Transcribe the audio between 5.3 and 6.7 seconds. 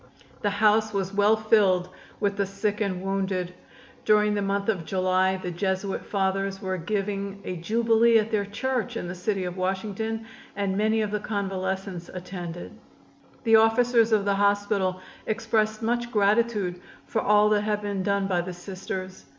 the Jesuit Fathers